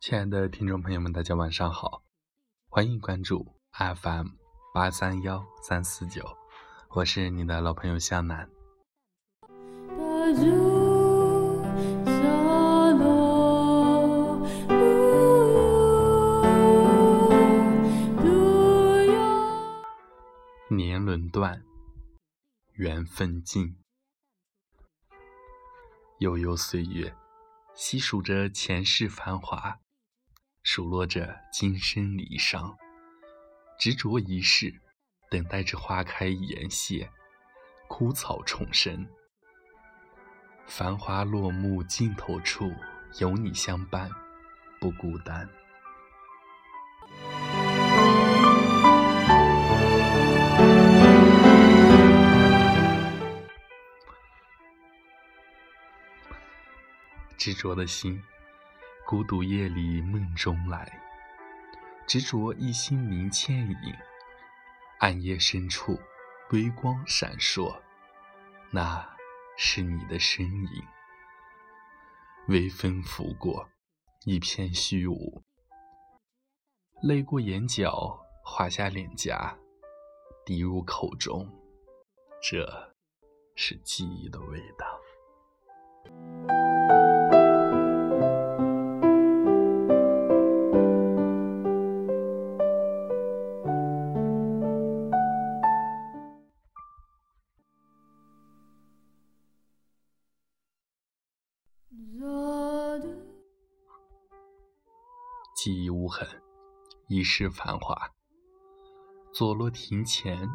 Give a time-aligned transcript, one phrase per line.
[0.00, 2.02] 亲爱的听众朋友们，大家晚上好，
[2.68, 4.26] 欢迎关注 FM
[4.72, 6.24] 八三幺三四九，
[6.90, 8.48] 我是你的老朋友向南。
[22.78, 23.74] 缘分尽，
[26.18, 27.16] 悠悠岁月，
[27.74, 29.80] 细数着前世繁华。
[30.62, 32.76] 数落着今生离殇，
[33.78, 34.82] 执着一世，
[35.30, 37.10] 等待着花开颜谢，
[37.88, 39.08] 枯草重生。
[40.66, 42.70] 繁华落幕尽头处，
[43.20, 44.10] 有你相伴，
[44.78, 45.48] 不孤单。
[57.46, 58.20] 执着的心。
[59.06, 61.00] 孤独夜里梦中来，
[62.04, 63.94] 执着一心明倩影。
[64.98, 65.96] 暗夜深处，
[66.50, 67.80] 微光闪烁，
[68.72, 69.16] 那
[69.56, 70.84] 是你的身影。
[72.48, 73.68] 微风拂过，
[74.24, 75.40] 一片虚无。
[77.00, 79.56] 泪过眼角，滑下脸颊，
[80.44, 81.48] 滴入口中，
[82.42, 82.92] 这
[83.54, 85.00] 是记忆的味道。
[105.66, 106.24] 记忆无痕，
[107.08, 108.12] 一世繁华。
[109.32, 110.48] 坐落庭前，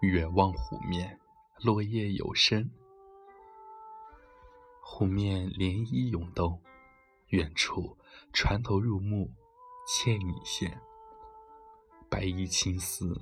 [0.00, 1.20] 远望湖面，
[1.60, 2.70] 落叶有声。
[4.80, 6.58] 湖面涟漪涌动，
[7.26, 7.98] 远处
[8.32, 9.30] 船头入目，
[9.86, 10.80] 倩影现。
[12.08, 13.20] 白衣青丝，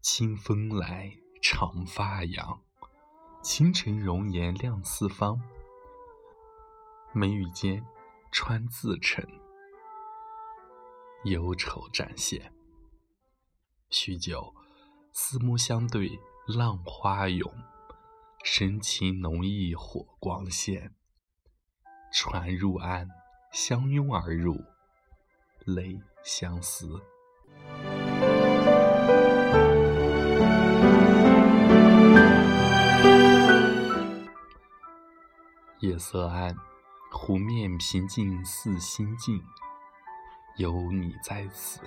[0.00, 1.12] 清风来，
[1.42, 2.62] 长发扬。
[3.42, 5.42] 倾城容颜亮四方，
[7.12, 7.84] 眉宇间
[8.30, 9.28] 川自成。
[11.24, 12.50] 忧愁展现，
[13.90, 14.54] 许久，
[15.12, 17.52] 四目相对，浪花涌，
[18.42, 20.94] 神情浓意火光现。
[22.10, 23.06] 船入岸，
[23.52, 24.64] 相拥而入，
[25.66, 26.98] 泪相思。
[35.80, 36.56] 夜色暗，
[37.12, 39.44] 湖面平静似心境。
[40.60, 41.80] 有你在此，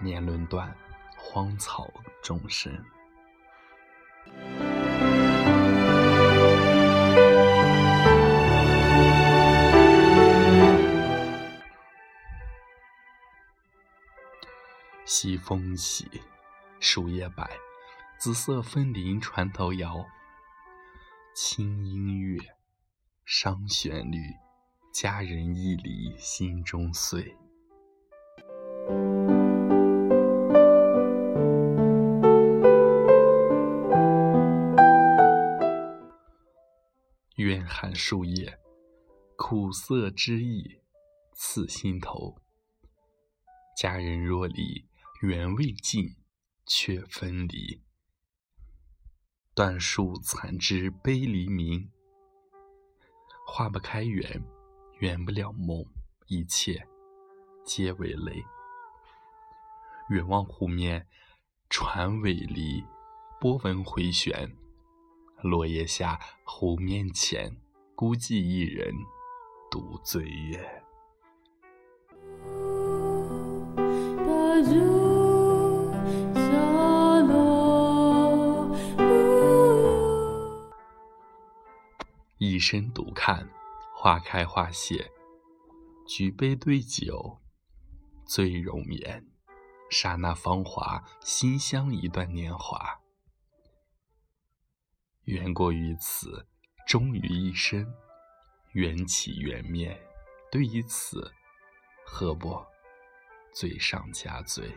[0.00, 0.72] 年轮断，
[1.18, 2.72] 荒草终生。
[15.04, 16.08] 西风起，
[16.78, 17.50] 树叶白，
[18.18, 20.06] 紫色风铃船头摇。
[21.34, 22.38] 轻音乐，
[23.24, 24.18] 伤旋律，
[24.94, 27.36] 佳人一离心中碎。
[37.36, 38.58] 怨寒树叶，
[39.36, 40.80] 苦涩之意
[41.32, 42.36] 刺心头。
[43.76, 44.86] 佳人若离，
[45.22, 46.14] 缘未尽，
[46.66, 47.82] 却分离。
[49.54, 51.90] 断树残枝悲黎明，
[53.46, 54.42] 化不开缘，
[55.00, 55.84] 圆不了梦，
[56.26, 56.86] 一切
[57.64, 58.44] 皆为泪。
[60.08, 61.06] 远望湖面，
[61.70, 62.84] 船尾离，
[63.40, 64.56] 波纹回旋。
[65.42, 67.56] 落叶下，湖面前，
[67.94, 68.94] 孤寂一人，
[69.70, 70.82] 独醉月。
[82.38, 83.48] 一身独看
[83.94, 85.10] 花开花谢，
[86.06, 87.38] 举杯对酒，
[88.26, 89.24] 醉容颜。
[89.92, 92.98] 刹那芳华，馨香一段年华。
[95.24, 96.48] 缘过于此，
[96.88, 97.86] 终于一生。
[98.72, 99.94] 缘起缘灭，
[100.50, 101.30] 对于此，
[102.06, 102.64] 何不
[103.52, 104.74] 罪上加罪？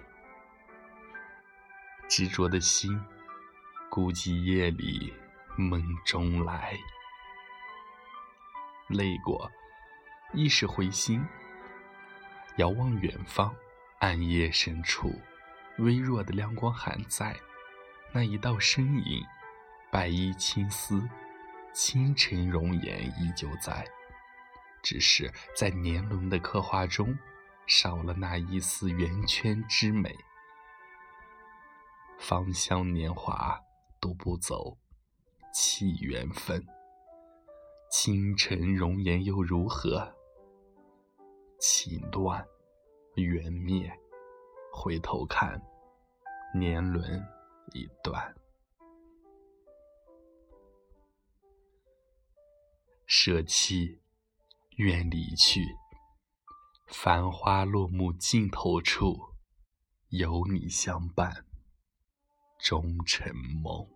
[2.09, 3.01] 执着的心，
[3.89, 5.13] 孤寂夜里
[5.57, 6.77] 梦中来。
[8.89, 9.49] 累过，
[10.33, 11.25] 亦是回心。
[12.57, 13.55] 遥望远方，
[13.99, 15.13] 暗夜深处，
[15.79, 17.35] 微弱的亮光还在，
[18.11, 19.25] 那一道身影，
[19.91, 21.01] 白衣青丝，
[21.73, 23.87] 倾城容颜依旧在，
[24.83, 27.17] 只是在年轮的刻画中，
[27.65, 30.15] 少了那一丝圆圈之美。
[32.19, 33.59] 芳香年华
[33.99, 34.77] 都不走，
[35.53, 36.63] 弃缘分。
[37.89, 40.13] 倾城容颜又如何？
[41.59, 42.45] 情断，
[43.23, 43.91] 缘灭，
[44.73, 45.61] 回头看，
[46.53, 47.25] 年轮
[47.73, 48.35] 已断。
[53.05, 54.01] 舍弃，
[54.77, 55.61] 愿离去。
[56.87, 59.15] 繁花落幕尽头处，
[60.09, 61.45] 有你相伴。
[62.59, 63.33] 终成
[63.63, 63.94] 梦。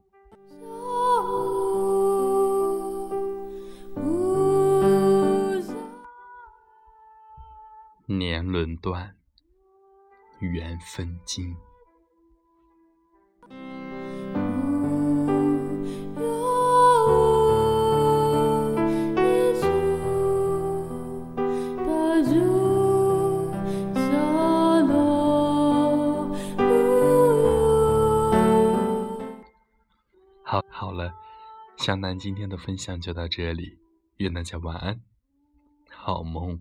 [8.11, 9.15] 年轮断，
[10.39, 11.55] 缘分尽。
[30.41, 31.13] 好，好了，
[31.77, 33.77] 湘南今天的分享就到这里，
[34.17, 34.99] 愿大家晚安，
[35.91, 36.59] 好梦。